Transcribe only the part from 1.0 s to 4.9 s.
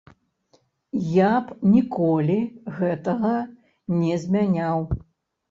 Я б ніколі гэтага не змяняў.